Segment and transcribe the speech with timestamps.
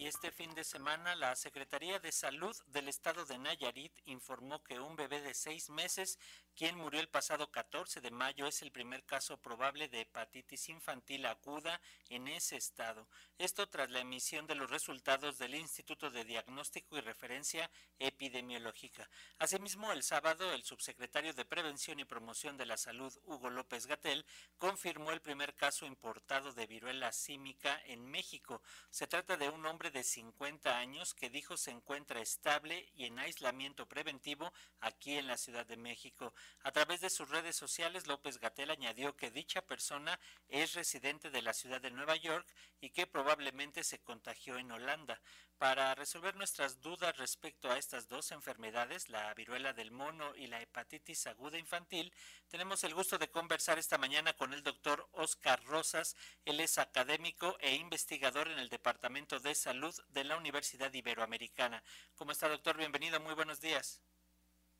[0.00, 4.80] Y este fin de semana la Secretaría de Salud del Estado de Nayarit informó que
[4.80, 6.18] un bebé de seis meses,
[6.56, 11.26] quien murió el pasado 14 de mayo, es el primer caso probable de hepatitis infantil
[11.26, 13.10] aguda en ese estado.
[13.36, 19.06] Esto tras la emisión de los resultados del Instituto de Diagnóstico y Referencia Epidemiológica.
[19.38, 24.24] Asimismo, el sábado, el subsecretario de Prevención y Promoción de la Salud, Hugo López Gatel,
[24.56, 28.62] confirmó el primer caso importado de viruela símica en México.
[28.88, 33.18] Se trata de un hombre de 50 años que dijo se encuentra estable y en
[33.18, 36.32] aislamiento preventivo aquí en la Ciudad de México.
[36.62, 41.42] A través de sus redes sociales, López Gatel añadió que dicha persona es residente de
[41.42, 42.46] la ciudad de Nueva York
[42.80, 45.20] y que probablemente se contagió en Holanda.
[45.60, 50.62] Para resolver nuestras dudas respecto a estas dos enfermedades, la viruela del mono y la
[50.62, 52.14] hepatitis aguda infantil,
[52.48, 56.16] tenemos el gusto de conversar esta mañana con el doctor Oscar Rosas.
[56.46, 61.82] Él es académico e investigador en el Departamento de Salud de la Universidad Iberoamericana.
[62.14, 62.76] ¿Cómo está, doctor?
[62.76, 64.02] Bienvenido, muy buenos días.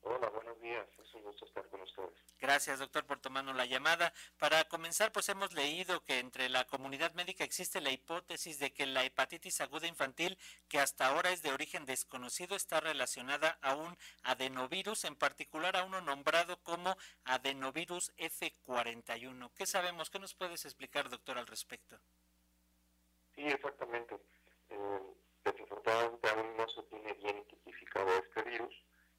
[0.00, 0.86] Hola, buenos días.
[0.98, 2.14] Es un gusto estar con ustedes.
[2.38, 4.14] Gracias, doctor, por tomarnos la llamada.
[4.38, 8.86] Para comenzar, pues hemos leído que entre la comunidad médica existe la hipótesis de que
[8.86, 10.38] la hepatitis aguda infantil,
[10.68, 15.84] que hasta ahora es de origen desconocido, está relacionada a un adenovirus, en particular a
[15.84, 19.50] uno nombrado como adenovirus F41.
[19.54, 20.08] ¿Qué sabemos?
[20.08, 22.00] ¿Qué nos puedes explicar, doctor, al respecto?
[23.34, 24.16] Sí, exactamente.
[24.70, 25.00] Eh,
[25.44, 28.74] desafortunadamente aún no se tiene bien identificado este virus,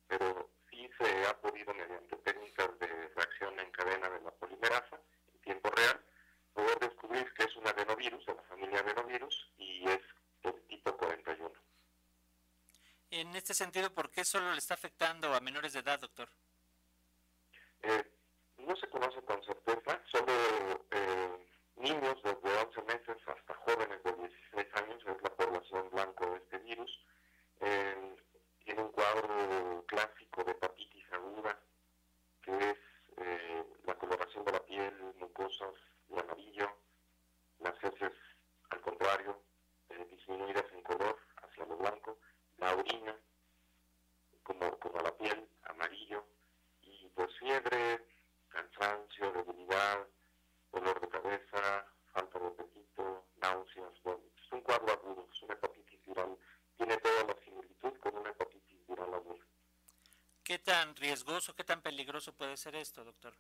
[0.08, 5.00] pero sí se ha podido mediante técnicas de reacción en cadena de la polimerasa
[5.34, 6.02] en tiempo real
[6.54, 10.02] poder descubrir que es un adenovirus de la familia adenovirus y es
[10.44, 11.52] del tipo 41.
[13.12, 16.30] En este sentido, ¿por qué solo le está afectando a menores de edad, doctor?
[17.84, 18.12] Eh,
[18.58, 20.34] no se conoce con certeza, solo
[20.92, 21.17] eh,
[30.08, 30.54] clásico de
[60.68, 63.34] tan riesgoso, qué tan peligroso puede ser esto, doctor?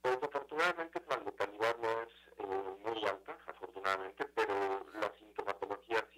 [0.00, 6.17] Pues afortunadamente la letalidad no es eh, muy alta, afortunadamente, pero la sintomatología sí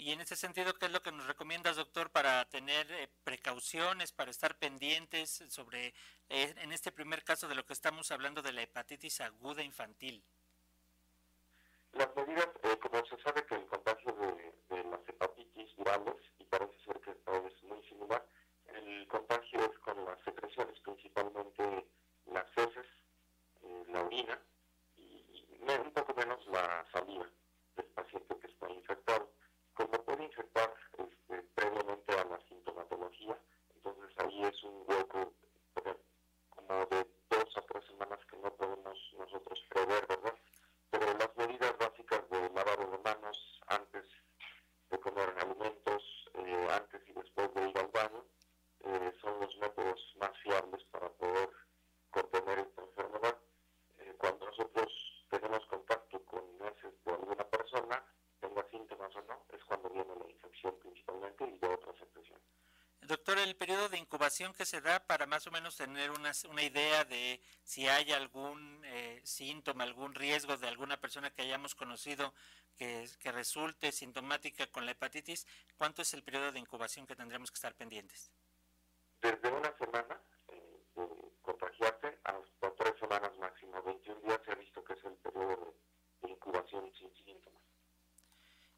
[0.00, 4.12] Y en ese sentido, ¿qué es lo que nos recomiendas, doctor, para tener eh, precauciones,
[4.12, 5.88] para estar pendientes sobre,
[6.30, 10.24] eh, en este primer caso de lo que estamos hablando de la hepatitis aguda infantil?
[11.92, 16.44] Las medidas, eh, como se sabe que el contagio de, de, las hepatitis virales, y
[16.44, 17.99] parece ser que es muy similar,
[38.90, 40.34] podemos nosotros prever, ¿verdad?
[40.90, 44.04] Pero las medidas básicas de lavado de manos antes
[44.90, 46.02] de comer alimentos,
[46.34, 48.24] eh, antes y después de ir al baño,
[48.80, 51.50] eh, son los métodos más fiables para poder
[52.10, 53.38] contener esta enfermedad.
[53.98, 54.92] Eh, cuando nosotros
[55.30, 58.04] tenemos contacto con heces de alguna persona,
[58.40, 62.42] tenga síntomas o no, es cuando viene la infección principalmente y de otras infecciones.
[63.02, 66.62] Doctor, el periodo de incubación que se da para más o menos tener una, una
[66.62, 72.34] idea de si hay algún eh, síntoma, algún riesgo de alguna persona que hayamos conocido
[72.76, 75.46] que, que resulte sintomática con la hepatitis,
[75.78, 78.30] ¿cuánto es el periodo de incubación que tendremos que estar pendientes?
[79.22, 81.06] Desde una semana eh, de
[81.40, 85.74] contagiarse hasta tres semanas máximo, 21 días se ha visto que es el periodo
[86.20, 87.62] de, de incubación sin síntomas.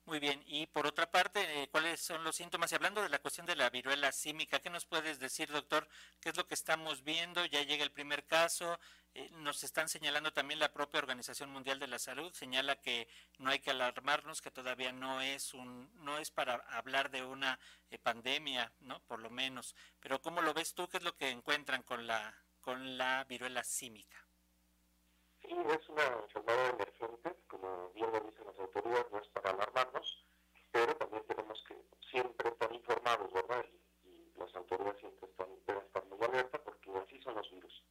[0.04, 1.61] Muy bien, y por otra parte,
[1.92, 2.72] ¿cuáles son los síntomas?
[2.72, 5.86] Y hablando de la cuestión de la viruela símica, ¿qué nos puedes decir, doctor?
[6.20, 7.44] ¿Qué es lo que estamos viendo?
[7.44, 8.78] Ya llega el primer caso,
[9.12, 13.50] eh, nos están señalando también la propia Organización Mundial de la Salud, señala que no
[13.50, 17.58] hay que alarmarnos, que todavía no es un, no es para hablar de una
[17.90, 19.00] eh, pandemia, ¿no?
[19.00, 19.76] Por lo menos.
[20.00, 20.88] Pero ¿cómo lo ves tú?
[20.88, 24.16] ¿Qué es lo que encuentran con la, con la viruela símica?
[25.42, 27.92] Sí, es una enfermedad emergente, como
[30.72, 31.76] pero también tenemos que
[32.10, 33.64] siempre estar informados, ¿verdad?
[34.04, 37.81] Y, y las autoridades siempre están, deben estar muy alerta porque así son los virus.